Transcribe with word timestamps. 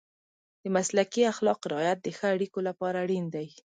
د 0.61 0.63
مسلکي 0.75 1.21
اخلاقو 1.33 1.71
رعایت 1.73 1.99
د 2.03 2.07
ښه 2.17 2.25
اړیکو 2.35 2.59
لپاره 2.67 2.97
اړین 3.03 3.25
دی. 3.35 3.47